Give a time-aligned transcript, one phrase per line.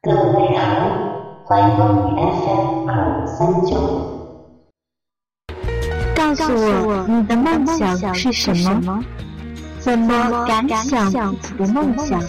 [0.00, 3.74] 各位好，欢迎 FM 二五三九。
[6.14, 6.44] 告诉
[6.86, 9.04] 我你的梦想是什么？
[9.80, 12.22] 怎么敢想自己的梦想？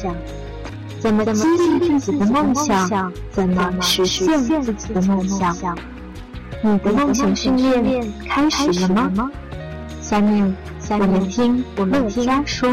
[0.99, 3.13] 怎么激励自己的梦想？
[3.29, 5.77] 怎么实现自己的梦想？
[6.63, 9.29] 你的梦想训练开始了吗？
[10.01, 10.55] 下面
[10.89, 12.67] 我们听我们家说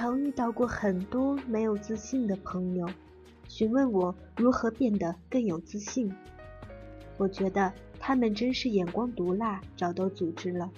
[0.00, 2.88] 常遇到过很多没有自信的朋友，
[3.50, 6.10] 询问我如何变得更有自信。
[7.18, 10.70] 我觉得他们真是眼光毒辣，找到组织了。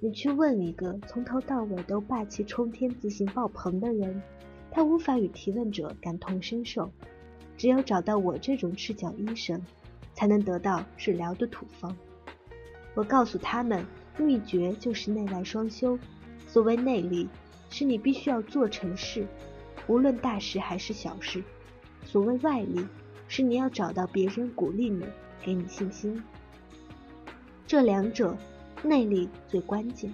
[0.00, 4.22] 你去问一个从头到尾都霸气冲天、自信爆棚的人，
[4.70, 6.90] 他无法与提问者感同身受。
[7.58, 9.62] 只有找到我这种赤脚医生，
[10.14, 11.94] 才能得到治疗的土方。
[12.94, 13.84] 我告诉他们，
[14.16, 15.98] 秘诀就是内外双修。
[16.48, 17.28] 所谓内力。
[17.70, 19.26] 是你必须要做成事，
[19.86, 21.42] 无论大事还是小事。
[22.04, 22.86] 所谓外力，
[23.28, 25.04] 是你要找到别人鼓励你，
[25.42, 26.22] 给你信心。
[27.66, 28.36] 这两者，
[28.82, 30.12] 内力最关键。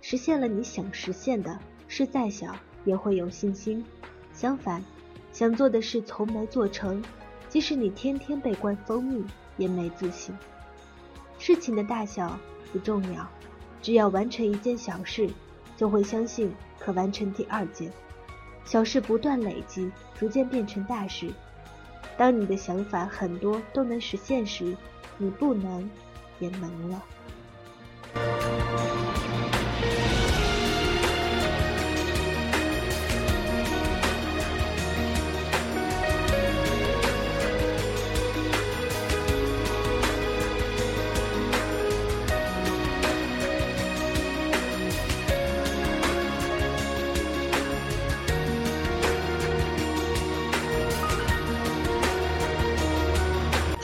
[0.00, 1.58] 实现了你想实现的
[1.88, 3.84] 事，再小也会有信心。
[4.32, 4.82] 相反，
[5.32, 7.02] 想做的事从没做成，
[7.48, 9.24] 即使你天天被灌蜂蜜，
[9.58, 10.34] 也没自信。
[11.38, 12.38] 事情的大小
[12.72, 13.28] 不重要，
[13.82, 15.28] 只要完成一件小事，
[15.76, 16.54] 就会相信。
[16.78, 17.90] 可完成第二件，
[18.64, 21.32] 小事不断累积，逐渐变成大事。
[22.16, 24.76] 当你的想法很多都能实现时，
[25.18, 25.90] 你不能
[26.38, 27.02] 也能了。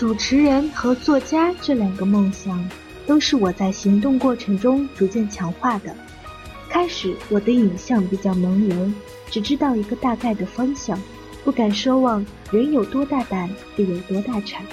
[0.02, 2.68] 主持人和作家这两个梦想，
[3.06, 5.94] 都是我在行动过程中逐渐强化的。
[6.68, 8.92] 开始我的影像比较朦胧，
[9.30, 11.00] 只知道一个大概的方向，
[11.44, 14.66] 不敢奢望人有多大胆就有多大产。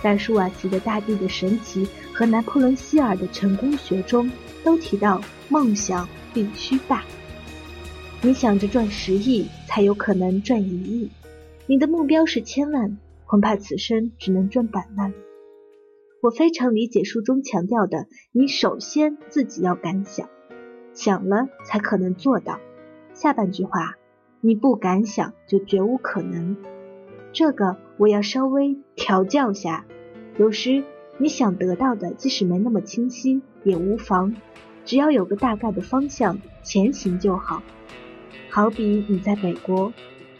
[0.00, 4.30] 在舒瓦茨的《大地的神奇》和拿破仑希尔的成功学中，
[4.62, 7.02] 都提到梦想必须大。
[8.22, 11.10] 你想着赚十亿，才有可能赚一亿。
[11.66, 12.96] 你的目标是千万。
[13.34, 15.12] 恐怕此生只能赚百万。
[16.22, 20.28] 我非常理解书中强调的，你首先自己要敢想，
[20.92, 22.60] 想了才可能做到。
[23.12, 23.96] 下半句话，
[24.40, 26.56] 你不敢想就绝无可能。
[27.32, 29.84] 这个我要稍微调教下。
[30.38, 30.84] 有时
[31.18, 34.36] 你想得到的，即使没那么清晰也无妨，
[34.84, 37.64] 只要有个大概的方向，前行就好。
[38.48, 39.92] 好比你在北国。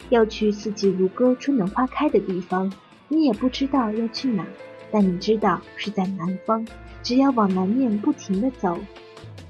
[0.09, 2.71] 要去四季如歌、春暖花开的地方，
[3.07, 4.45] 你也不知道要去哪，
[4.91, 6.65] 但你知道是在南方。
[7.03, 8.77] 只要往南面不停地走，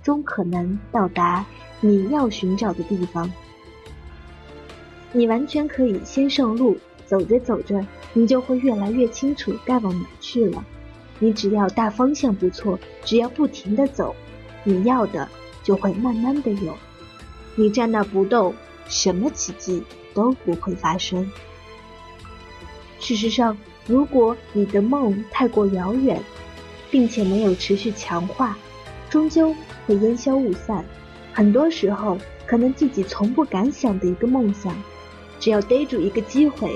[0.04, 1.46] 终可能到达
[1.80, 3.32] 你要寻找的地方。
[5.14, 10.66] 你完全可以先上路，走着走着，你就会越来越清楚该往哪去了。
[11.20, 14.14] 你只要大方向不错，只要不停地走，
[14.66, 15.30] 你要的
[15.64, 16.76] 就会慢慢的有。
[17.56, 18.54] 你站那不动，
[18.90, 19.82] 什么奇迹？
[20.14, 21.32] 都不会发生。
[23.06, 23.56] 事实上，
[23.86, 26.20] 如果你的梦太过遥远，
[26.90, 28.58] 并且没有持续强化，
[29.12, 29.56] 终究
[29.86, 30.84] 会烟消雾散。
[31.32, 32.18] 很多时候，
[32.48, 34.76] 可能自己从不敢想的一个梦想，
[35.40, 36.72] 只要逮住一个机会，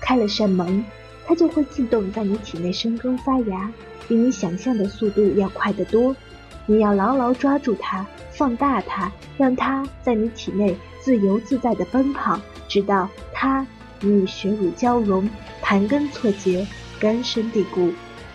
[0.00, 0.84] 开了扇门，
[1.24, 3.70] 它就会自动在你体内生根发芽，
[4.08, 6.16] 比你想象的速度要快得多。
[6.66, 12.40] 你要牢牢抓住它，放大它，让它在你体内自由自在地奔跑。
[12.66, 13.64] 直到它
[14.02, 15.28] 与血乳交融，
[15.60, 16.66] 盘根错节，
[16.98, 17.92] 根深蒂固，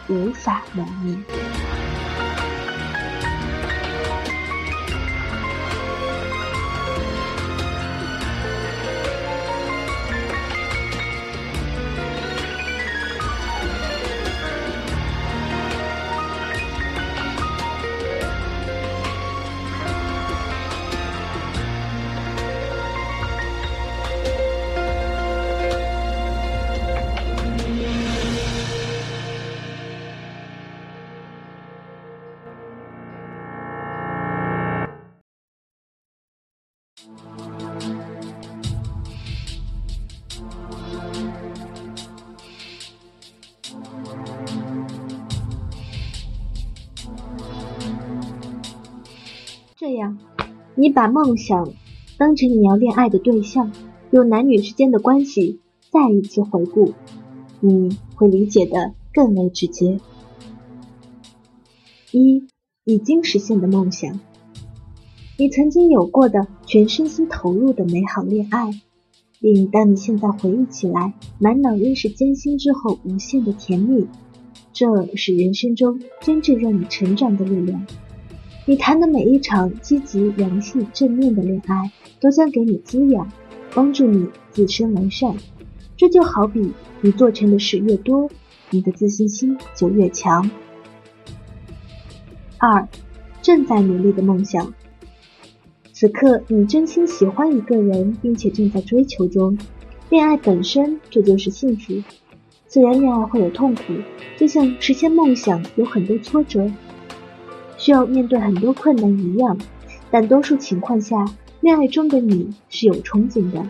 [0.07, 1.64] 无法磨灭。
[50.85, 51.73] 你把梦想
[52.15, 53.71] 当成你要恋爱的对象，
[54.11, 55.59] 用男女之间的关系
[55.89, 56.93] 再一次回顾，
[57.59, 59.99] 你会理解的更为直接。
[62.11, 62.43] 一
[62.83, 64.19] 已经实现的梦想，
[65.39, 68.69] 你曾经有过的全身心投入的美好恋爱，
[69.39, 74.05] 并当你现在回忆起来，满脑仍是艰辛之后无限的甜蜜，
[74.71, 77.87] 这是人生中真正让你成长的力量。
[78.67, 83.31] 你谈的每一场积极、阳性、正面的恋爱，都将给你滋养，
[83.75, 85.35] 帮助你自身完善。
[85.95, 88.27] 这就好比你做成的事越多，
[88.71, 90.49] 你的自信心就越强。
[92.57, 92.87] 二，
[93.43, 94.73] 正在努力的梦想。
[95.93, 99.55] 此刻你真心喜欢一个人，并且正在追求中。
[100.09, 101.93] 恋爱本身这就是幸福。
[102.67, 103.93] 虽然恋爱会有痛苦，
[104.37, 106.69] 就像实现梦想有很多挫折，
[107.85, 109.55] 需要面对很多困难一样。
[110.09, 111.23] 但多数情况下，
[111.61, 113.63] 恋爱中的你是有憧憬的，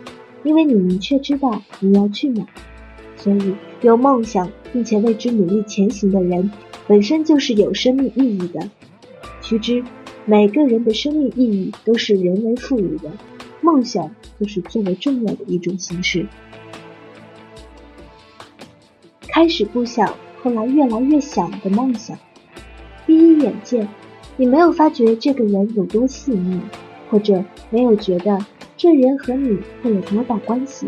[0.45, 2.47] 因为你明确知道你要去哪。
[3.17, 6.49] 所以，有梦想并且为之努力前行的人。
[6.87, 8.69] 本身就是有生命意义的。
[9.41, 9.83] 须知，
[10.23, 13.11] 每个人的生命意义都是人为赋予的，
[13.59, 16.25] 梦想就是最为重要的一种形式。
[19.27, 22.17] 开始不想，后来越来越想的梦想。
[23.05, 23.87] 第一眼见，
[24.37, 26.59] 你没有发觉这个人有多细腻，
[27.09, 28.37] 或者没有觉得
[28.75, 30.87] 这人和你会有多大关系，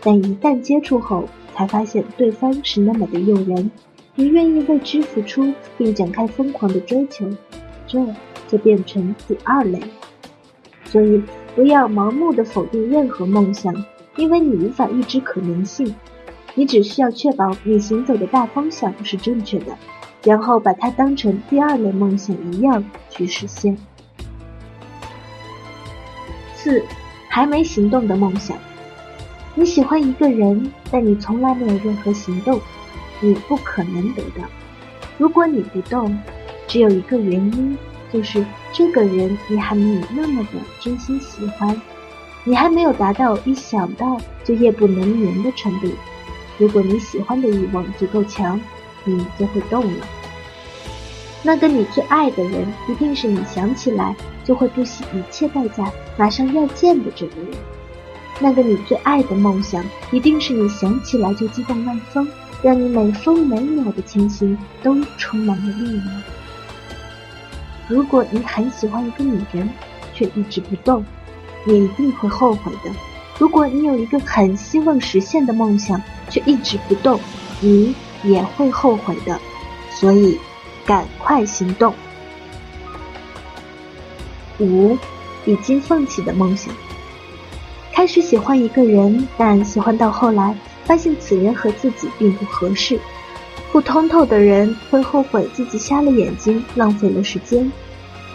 [0.00, 1.24] 但一旦接触后，
[1.54, 3.70] 才发现对方是那么的诱人。
[4.14, 7.28] 你愿意为之付出，并展开疯狂的追求，
[7.86, 7.98] 这
[8.48, 9.80] 就变成第二类。
[10.84, 11.20] 所以，
[11.54, 13.74] 不要盲目的否定任何梦想，
[14.16, 15.94] 因为你无法预知可能性。
[16.54, 19.76] 你只需要确保你行走的大方向是正确的，
[20.24, 23.76] 然后把它当成第二类梦想一样去实现。
[26.56, 26.82] 四，
[27.28, 28.56] 还没行动的梦想。
[29.54, 32.60] 你喜欢一个人，但你从来没有任何行动。
[33.20, 34.44] 你不可能得到。
[35.16, 36.18] 如果你不动，
[36.66, 37.78] 只有一个原因，
[38.12, 41.80] 就是这个人你还没有那么的真心喜欢，
[42.42, 45.88] 你还没有达到一想到就夜不能眠的程度。
[46.58, 48.60] 如果你喜欢的欲望足够强，
[49.04, 50.06] 你就会动了。
[51.42, 54.14] 那个你最爱的人，一定是你想起来
[54.44, 57.50] 就会不惜一切代价马上要见的这个人。
[58.40, 62.26] 那个你最爱的梦想，一定是你想起来就激动万分。
[62.62, 66.22] 让你每分每秒的前行都充满了力量。
[67.88, 69.68] 如果你很喜欢一个女人，
[70.14, 71.04] 却一直不动，
[71.66, 72.90] 你一定会后悔的。
[73.38, 77.20] 如果你有一个很希望实现的梦想，却一直不动，
[77.60, 77.94] 你
[78.24, 79.38] 也会后悔的。
[79.90, 80.38] 所以，
[80.84, 81.94] 赶快行动。
[84.58, 84.98] 五，
[85.44, 86.74] 已经放弃的梦想。
[87.92, 90.56] 开始喜欢一个人，但喜欢到后来。
[90.86, 93.00] 发现此人和自己并不合适，
[93.72, 97.70] 不通透的人会后悔自己瞎了眼睛，浪费了时间；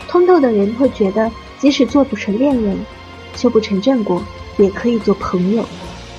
[0.08, 2.76] 通透的人会觉得，即使做不成恋人，
[3.36, 4.24] 修不成正果，
[4.58, 5.64] 也可以做朋友。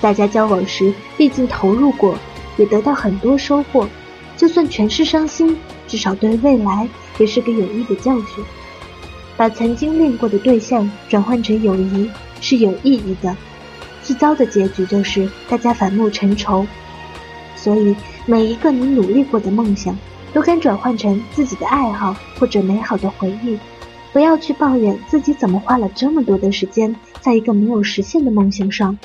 [0.00, 2.15] 大家交往时，毕竟投入过，
[2.61, 3.88] 也得到很多收获。
[4.37, 5.57] 就算全是伤心，
[5.88, 6.88] 至少对未来
[7.19, 8.45] 也是个有益的教训。
[9.37, 13.35] 把曾经恋过的对象转换成友谊，是有意义的。
[14.02, 16.67] 最糟的结局就是大家反目成仇，
[17.57, 19.97] 所以每一个你努力过的梦想，
[20.33, 23.59] 都该转换成自己的爱好或者美好的回忆。
[24.12, 28.99] 不要去抱怨自己怎么花了这么多的时间在一个没有实现的梦想上，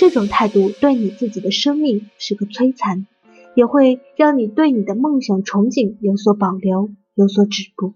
[0.00, 3.06] 这种态度对你自己的生命是个摧残，
[3.54, 7.92] 也会让你对你的梦想憧憬有所保留，有所止步。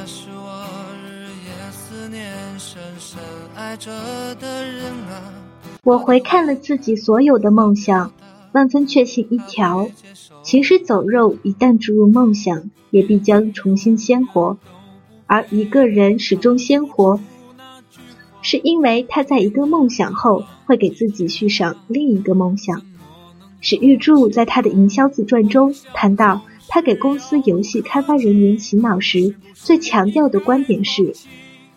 [0.00, 0.64] 还是我
[1.04, 3.20] 日夜思念深深
[3.54, 3.90] 爱着
[4.36, 5.30] 的人啊
[5.82, 8.10] 我回看了自己所有的梦想，
[8.52, 9.90] 万分确信一条：
[10.42, 14.56] 行尸走肉一旦注入梦想，也必将重新鲜活。
[15.26, 17.20] 而一个人始终鲜活，
[18.40, 22.80] 是因为他在一个梦想后会给自己续上另一个梦想。
[23.60, 26.40] 史玉柱在他的营销自传中谈到，
[26.72, 31.14] 他给公司游戏开发人员洗脑时，最强调的观点是：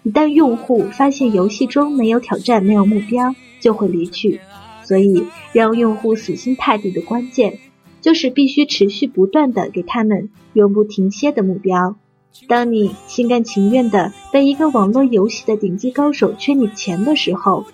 [0.04, 4.40] 一旦用户发现游戏中没有挑战、没有目标，就会离去。
[4.84, 7.58] 所以，让用户死心塌地的关键，
[8.02, 11.96] 就是必须持续不断的给他们永不停歇的目标。
[12.48, 17.66] 当你心甘情愿的被一个网络游戏的顶级高手圈你钱的时候，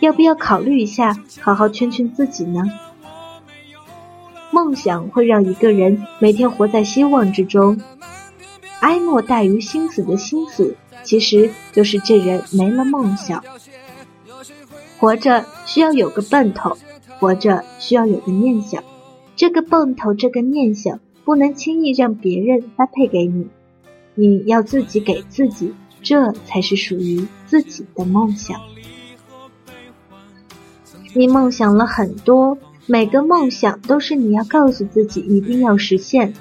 [0.00, 2.64] 要不要考虑一下，好好圈圈自己呢？
[4.50, 7.80] 梦想会让一个人每天活在希望之中。
[8.80, 13.42] 哀莫大于心死的心死，其实就是这人没了梦想。
[14.98, 16.76] 活着需要有个奔头，
[17.18, 18.82] 活着需要有个念想。
[19.34, 23.46] 这个奔头，这个念想，不能轻易让别人发配给你。
[24.14, 28.60] 你要自己给自己，这才是属于自己的梦想。
[31.14, 36.32] 你梦想了很多，每个梦想都是你要告诉自己一定要实现。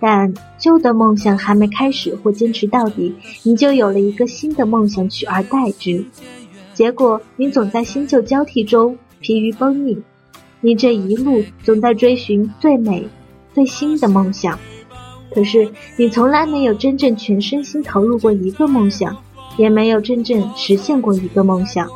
[0.00, 6.04] 但旧的梦想还没开始或坚持到底，你就有了一个新的梦想取而代之，
[6.74, 10.02] 结果你总在新旧交替中疲于奔命。
[10.60, 13.08] 你这一路总在追寻最美、
[13.54, 14.58] 最新的梦想。
[15.34, 19.16] 可是你从来没有真正全身心投入过一个梦想，
[19.56, 21.88] 也没有真正实现过一个梦想。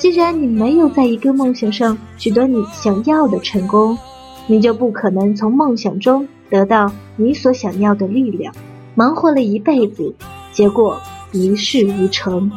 [0.00, 3.98] 既然你没有在一个梦想上取得你想要的成功，
[4.46, 8.54] 你就不可能从梦想中得到你所想要的力量。
[8.94, 10.14] 忙活了一辈子，
[10.52, 10.98] 结果
[11.32, 12.50] 一事无成。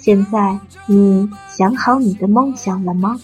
[0.00, 0.58] 现在
[0.88, 3.20] 你想好你的梦想了吗？